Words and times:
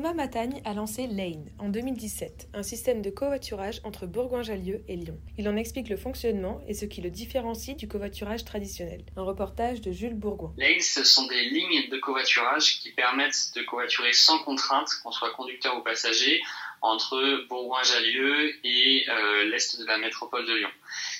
Thomas 0.00 0.14
Matagne 0.14 0.62
a 0.64 0.72
lancé 0.72 1.06
Lane 1.06 1.50
en 1.58 1.68
2017, 1.68 2.48
un 2.54 2.62
système 2.62 3.02
de 3.02 3.10
covoiturage 3.10 3.82
entre 3.84 4.06
Bourgoin-Jallieu 4.06 4.82
et 4.88 4.96
Lyon. 4.96 5.18
Il 5.36 5.46
en 5.46 5.56
explique 5.56 5.90
le 5.90 5.98
fonctionnement 5.98 6.62
et 6.66 6.72
ce 6.72 6.86
qui 6.86 7.02
le 7.02 7.10
différencie 7.10 7.76
du 7.76 7.86
covoiturage 7.86 8.46
traditionnel. 8.46 9.04
Un 9.18 9.24
reportage 9.24 9.82
de 9.82 9.92
Jules 9.92 10.14
Bourgoin. 10.14 10.54
Lane, 10.56 10.80
ce 10.80 11.04
sont 11.04 11.26
des 11.26 11.44
lignes 11.50 11.90
de 11.90 11.98
covoiturage 11.98 12.80
qui 12.80 12.92
permettent 12.92 13.52
de 13.54 13.60
covoiturer 13.60 14.14
sans 14.14 14.38
contrainte, 14.38 14.88
qu'on 15.02 15.12
soit 15.12 15.34
conducteur 15.34 15.76
ou 15.76 15.82
passager, 15.82 16.40
entre 16.80 17.46
Bourgoin-Jallieu 17.50 18.54
et 18.64 19.04
euh, 19.06 19.44
l'est 19.50 19.78
de 19.78 19.84
la 19.84 19.98
métropole 19.98 20.46
de 20.46 20.54
Lyon. 20.54 20.70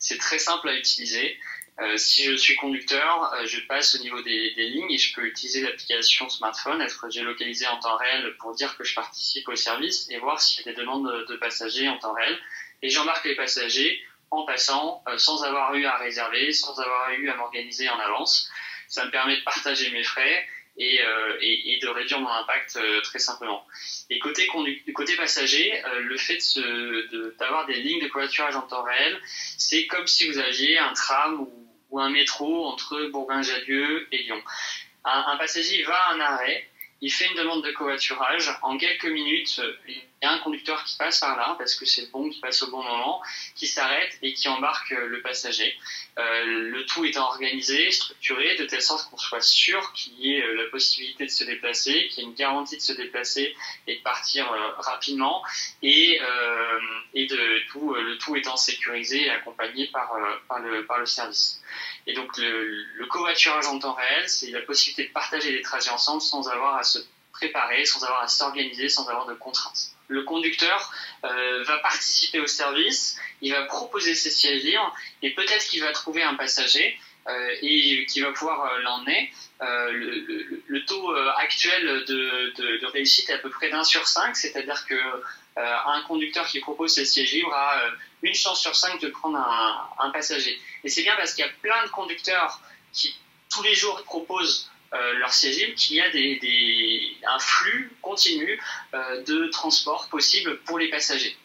C'est 0.00 0.18
très 0.18 0.40
simple 0.40 0.68
à 0.68 0.76
utiliser. 0.76 1.38
Euh, 1.80 1.96
si 1.96 2.22
je 2.22 2.36
suis 2.36 2.54
conducteur, 2.54 3.32
euh, 3.34 3.46
je 3.46 3.58
passe 3.66 3.96
au 3.96 3.98
niveau 3.98 4.22
des, 4.22 4.54
des, 4.54 4.68
lignes 4.68 4.92
et 4.92 4.98
je 4.98 5.12
peux 5.12 5.26
utiliser 5.26 5.60
l'application 5.60 6.28
smartphone, 6.28 6.80
être 6.80 7.10
géolocalisé 7.10 7.66
en 7.66 7.80
temps 7.80 7.96
réel 7.96 8.36
pour 8.38 8.54
dire 8.54 8.76
que 8.76 8.84
je 8.84 8.94
participe 8.94 9.48
au 9.48 9.56
service 9.56 10.08
et 10.08 10.18
voir 10.18 10.40
s'il 10.40 10.64
y 10.64 10.68
a 10.68 10.72
des 10.72 10.78
demandes 10.78 11.04
de, 11.04 11.32
de 11.32 11.36
passagers 11.36 11.88
en 11.88 11.98
temps 11.98 12.14
réel. 12.14 12.38
Et 12.82 12.90
j'embarque 12.90 13.24
les 13.24 13.34
passagers 13.34 14.04
en 14.30 14.44
passant 14.44 15.02
euh, 15.08 15.18
sans 15.18 15.44
avoir 15.44 15.74
eu 15.74 15.84
à 15.86 15.96
réserver, 15.96 16.52
sans 16.52 16.78
avoir 16.80 17.12
eu 17.12 17.28
à 17.28 17.36
m'organiser 17.36 17.88
en 17.88 17.98
avance. 17.98 18.50
Ça 18.88 19.04
me 19.06 19.10
permet 19.10 19.36
de 19.36 19.42
partager 19.42 19.90
mes 19.90 20.02
frais 20.02 20.46
et, 20.76 21.00
euh, 21.02 21.38
et, 21.40 21.74
et, 21.74 21.78
de 21.78 21.88
réduire 21.88 22.20
mon 22.20 22.28
impact 22.28 22.76
euh, 22.76 23.00
très 23.02 23.18
simplement. 23.18 23.64
Et 24.10 24.18
côté, 24.18 24.48
côté 24.92 25.16
passager, 25.16 25.82
le 26.00 26.16
fait 26.16 26.38
d'avoir 27.38 27.66
de, 27.66 27.72
des 27.72 27.80
lignes 27.80 28.02
de 28.02 28.08
covoiturage 28.08 28.56
en 28.56 28.62
temps 28.62 28.82
réel, 28.82 29.20
c'est 29.56 29.86
comme 29.86 30.06
si 30.06 30.28
vous 30.28 30.38
aviez 30.38 30.78
un 30.78 30.92
tram 30.92 31.40
ou, 31.40 31.63
ou 31.94 32.00
un 32.00 32.10
métro 32.10 32.66
entre 32.66 33.08
Bourgoin-Jallieu 33.12 34.08
et 34.10 34.18
Lyon. 34.24 34.42
Un, 35.04 35.36
passager 35.36 35.84
va 35.84 35.94
à 35.94 36.14
un 36.14 36.20
arrêt, 36.20 36.68
il 37.00 37.12
fait 37.12 37.26
une 37.26 37.36
demande 37.36 37.62
de 37.62 37.70
covoiturage. 37.70 38.50
En 38.62 38.76
quelques 38.78 39.06
minutes, 39.06 39.60
il 39.86 39.94
y 39.94 40.26
a 40.26 40.32
un 40.32 40.38
conducteur 40.38 40.82
qui 40.84 40.96
passe 40.96 41.20
par 41.20 41.36
là, 41.36 41.54
parce 41.56 41.76
que 41.76 41.84
c'est 41.84 42.00
le 42.00 42.08
bon 42.08 42.30
qui 42.30 42.40
passe 42.40 42.62
au 42.62 42.70
bon 42.70 42.82
moment, 42.82 43.22
qui 43.54 43.68
s'arrête 43.68 44.18
et 44.22 44.32
qui 44.32 44.48
embarque 44.48 44.90
le 44.90 45.20
passager. 45.20 45.76
Euh, 46.18 46.44
le 46.44 46.84
tout 46.86 47.04
étant 47.04 47.26
organisé, 47.26 47.90
structuré, 47.92 48.56
de 48.56 48.64
telle 48.64 48.82
sorte 48.82 49.08
qu'on 49.10 49.18
soit 49.18 49.42
sûr 49.42 49.92
qu'il 49.92 50.14
y 50.18 50.34
ait 50.34 50.54
la 50.54 50.64
possibilité 50.70 51.26
de 51.26 51.30
se 51.30 51.44
déplacer, 51.44 52.08
qu'il 52.08 52.24
y 52.24 52.26
ait 52.26 52.28
une 52.28 52.34
garantie 52.34 52.76
de 52.76 52.82
se 52.82 52.92
déplacer 52.92 53.54
et 53.86 53.96
de 53.98 54.02
partir 54.02 54.50
euh, 54.50 54.70
rapidement, 54.78 55.44
et, 55.82 56.20
euh, 56.20 56.78
tout, 57.74 57.94
le 57.94 58.16
tout 58.18 58.36
étant 58.36 58.56
sécurisé 58.56 59.26
et 59.26 59.30
accompagné 59.30 59.88
par, 59.88 60.16
par, 60.48 60.60
le, 60.60 61.06
service. 61.06 61.60
Et 62.06 62.14
donc 62.14 62.36
le, 62.38 62.84
le 62.94 63.68
en 63.68 63.78
temps 63.78 63.94
réel, 63.94 64.28
c'est 64.28 64.50
la 64.50 64.60
possibilité 64.60 65.08
de 65.08 65.12
partager 65.12 65.50
des 65.50 65.62
trajets 65.62 65.90
ensemble 65.90 66.22
sans 66.22 66.48
avoir 66.48 66.76
à 66.76 66.84
se 66.84 66.98
préparer, 67.32 67.84
sans 67.84 68.04
avoir 68.04 68.22
à 68.22 68.28
s'organiser, 68.28 68.88
sans 68.88 69.08
avoir 69.08 69.26
de 69.26 69.34
contraintes. 69.34 69.90
Le 70.06 70.22
conducteur 70.22 70.92
euh, 71.24 71.64
va 71.64 71.78
participer 71.78 72.38
au 72.38 72.46
service, 72.46 73.18
il 73.40 73.52
va 73.52 73.64
proposer 73.64 74.14
ses 74.14 74.30
sièges 74.30 74.62
libres 74.62 74.94
et 75.22 75.30
peut-être 75.34 75.66
qu'il 75.66 75.82
va 75.82 75.92
trouver 75.92 76.22
un 76.22 76.34
passager 76.34 76.96
euh, 76.96 77.13
et 77.62 78.06
qui 78.06 78.20
va 78.20 78.32
pouvoir 78.32 78.64
euh, 78.64 78.80
l'emmener. 78.80 79.32
Euh, 79.62 79.92
le, 79.92 80.62
le, 80.66 80.84
taux 80.84 81.14
actuel 81.36 82.04
de, 82.06 82.86
réussite 82.86 83.30
est 83.30 83.34
à 83.34 83.38
peu 83.38 83.50
près 83.50 83.70
d'un 83.70 83.84
sur 83.84 84.06
cinq, 84.06 84.36
c'est-à-dire 84.36 84.84
que 84.86 84.98
un 85.56 86.02
conducteur 86.02 86.46
qui 86.48 86.58
propose 86.58 86.92
ses 86.94 87.04
sièges 87.04 87.32
libres 87.32 87.54
a 87.54 87.80
une 88.22 88.34
chance 88.34 88.60
sur 88.60 88.74
cinq 88.74 89.00
de 89.00 89.08
prendre 89.08 89.38
un, 89.38 90.10
passager. 90.10 90.58
Et 90.82 90.88
c'est 90.88 91.02
bien 91.02 91.14
parce 91.16 91.32
qu'il 91.32 91.44
y 91.44 91.48
a 91.48 91.52
plein 91.62 91.84
de 91.84 91.90
conducteurs 91.90 92.60
qui 92.92 93.16
tous 93.50 93.62
les 93.62 93.74
jours 93.74 94.02
proposent 94.02 94.68
euh, 94.94 95.14
leur 95.14 95.32
siège 95.32 95.56
libre 95.56 95.74
qu'il 95.74 95.96
y 95.96 96.00
a 96.00 97.34
un 97.34 97.38
flux 97.40 97.90
continu 98.00 98.60
euh, 98.94 99.22
de 99.22 99.48
transport 99.48 100.08
possible 100.08 100.58
pour 100.60 100.78
les 100.78 100.88
passagers. 100.88 101.36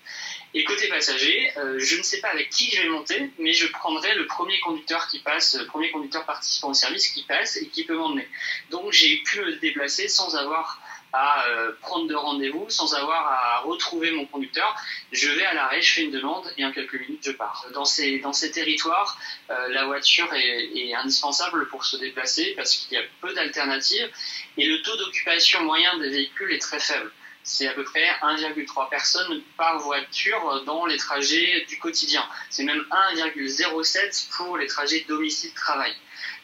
Et 0.55 0.63
côté 0.63 0.87
passager, 0.87 1.51
euh, 1.57 1.77
je 1.77 1.97
ne 1.97 2.01
sais 2.01 2.19
pas 2.21 2.29
avec 2.29 2.49
qui 2.49 2.71
je 2.71 2.81
vais 2.81 2.89
monter, 2.89 3.29
mais 3.37 3.53
je 3.53 3.67
prendrai 3.67 4.15
le 4.15 4.25
premier 4.25 4.59
conducteur 4.61 5.07
qui 5.07 5.19
passe, 5.19 5.55
le 5.55 5.67
premier 5.67 5.91
conducteur 5.91 6.25
participant 6.25 6.69
au 6.69 6.73
service 6.73 7.07
qui 7.09 7.23
passe 7.23 7.57
et 7.57 7.67
qui 7.67 7.83
peut 7.83 7.95
m'emmener. 7.95 8.27
Donc 8.71 8.91
j'ai 8.91 9.17
pu 9.17 9.41
me 9.41 9.57
déplacer 9.57 10.07
sans 10.07 10.35
avoir 10.35 10.81
à 11.13 11.47
euh, 11.47 11.71
prendre 11.81 12.07
de 12.07 12.15
rendez-vous, 12.15 12.69
sans 12.69 12.93
avoir 12.93 13.27
à 13.27 13.59
retrouver 13.59 14.11
mon 14.11 14.25
conducteur. 14.25 14.75
Je 15.11 15.29
vais 15.29 15.45
à 15.45 15.53
l'arrêt, 15.53 15.81
je 15.81 15.93
fais 15.93 16.03
une 16.03 16.11
demande 16.11 16.51
et 16.57 16.65
en 16.65 16.71
quelques 16.71 16.99
minutes 16.99 17.23
je 17.23 17.31
pars. 17.31 17.65
Dans 17.73 17.85
ces, 17.85 18.19
dans 18.19 18.33
ces 18.33 18.51
territoires, 18.51 19.19
euh, 19.49 19.67
la 19.69 19.85
voiture 19.85 20.31
est, 20.33 20.65
est, 20.75 20.93
indispensable 20.95 21.67
pour 21.69 21.85
se 21.85 21.97
déplacer 21.97 22.53
parce 22.55 22.75
qu'il 22.75 22.97
y 22.97 23.01
a 23.01 23.03
peu 23.21 23.33
d'alternatives 23.33 24.09
et 24.57 24.65
le 24.65 24.81
taux 24.81 24.95
d'occupation 24.97 25.63
moyen 25.63 25.97
des 25.99 26.09
véhicules 26.09 26.51
est 26.51 26.59
très 26.59 26.79
faible. 26.79 27.11
C'est 27.43 27.67
à 27.67 27.73
peu 27.73 27.83
près 27.83 28.05
1,3 28.21 28.89
personnes 28.89 29.41
par 29.57 29.79
voiture 29.79 30.63
dans 30.65 30.85
les 30.85 30.97
trajets 30.97 31.65
du 31.67 31.79
quotidien. 31.79 32.23
C'est 32.49 32.63
même 32.63 32.85
1,07 33.15 34.29
pour 34.35 34.57
les 34.57 34.67
trajets 34.67 35.05
domicile-travail. 35.07 35.93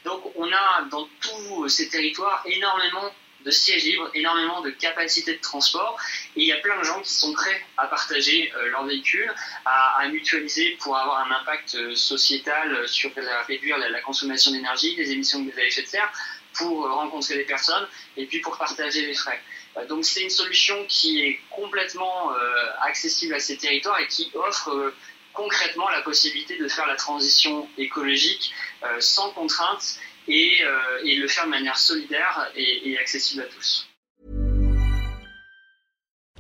Donc 0.04 0.24
on 0.36 0.52
a 0.52 0.84
dans 0.90 1.08
tous 1.22 1.70
ces 1.70 1.90
territoires 1.90 2.44
énormément 2.46 3.12
de 3.46 3.52
sièges 3.52 3.84
libres, 3.84 4.10
énormément 4.14 4.62
de 4.62 4.72
capacité 4.72 5.34
de 5.36 5.42
transport. 5.42 5.98
Et 6.36 6.42
il 6.42 6.48
y 6.48 6.52
a 6.52 6.58
plein 6.58 6.78
de 6.80 6.84
gens 6.84 7.00
qui 7.02 7.14
sont 7.14 7.32
prêts 7.34 7.64
à 7.78 7.88
partager 7.88 8.52
euh, 8.56 8.70
leur 8.72 8.86
véhicule, 8.86 9.32
à, 9.66 10.00
à, 10.00 10.08
mutualiser 10.08 10.78
pour 10.82 10.98
avoir 10.98 11.26
un 11.26 11.32
impact 11.32 11.76
euh, 11.76 11.96
sociétal 11.96 12.88
sur 12.88 13.12
la, 13.16 13.44
réduire 13.44 13.78
la, 13.78 13.90
la 13.90 14.02
consommation 14.02 14.52
d'énergie, 14.52 14.96
les 14.96 15.12
émissions 15.12 15.40
de 15.40 15.50
gaz 15.50 15.60
à 15.60 15.64
effet 15.64 15.84
de 15.84 15.88
serre, 15.88 16.12
pour 16.58 16.90
rencontrer 16.90 17.36
des 17.36 17.44
personnes 17.44 17.88
et 18.18 18.26
puis 18.26 18.40
pour 18.40 18.58
partager 18.58 19.06
les 19.06 19.14
frais. 19.14 19.42
Donc 19.90 20.06
c'est 20.06 20.22
une 20.22 20.30
solution 20.30 20.86
qui 20.88 21.22
est 21.22 21.40
complètement 21.50 22.32
euh, 22.32 22.36
accessible 22.82 23.34
à 23.34 23.40
ces 23.40 23.58
territoires 23.58 24.00
et 24.00 24.08
qui 24.08 24.32
offre 24.34 24.70
euh, 24.70 24.96
concrètement 25.34 25.90
la 25.90 26.02
possibilité 26.02 26.58
de 26.58 26.68
faire 26.68 26.88
la 26.88 26.96
transition 26.96 27.68
écologique 27.78 28.54
euh, 28.84 28.88
sans 29.00 29.32
contrainte 29.32 30.00
et, 30.28 30.64
et, 31.04 31.18
le 31.18 31.28
faire 31.28 31.46
de 31.46 31.52
manière 31.52 31.78
solidaire 31.78 32.50
et, 32.56 32.90
et 32.90 32.98
accessible 32.98 33.44
à 33.44 33.46
tous. 33.46 33.88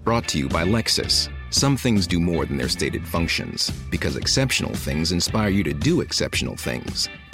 Brought 0.03 0.27
to 0.29 0.39
you 0.39 0.47
by 0.47 0.63
Lexus. 0.63 1.29
Some 1.51 1.77
things 1.77 2.07
do 2.07 2.19
more 2.19 2.45
than 2.45 2.57
their 2.57 2.69
stated 2.69 3.05
functions, 3.05 3.71
because 3.91 4.17
exceptional 4.17 4.73
things 4.73 5.11
inspire 5.11 5.49
you 5.49 5.63
to 5.63 5.73
do 5.73 6.01
exceptional 6.01 6.55
things. 6.55 7.09